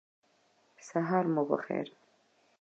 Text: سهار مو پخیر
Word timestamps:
سهار 0.87 1.25
مو 1.33 1.43
پخیر 1.49 1.87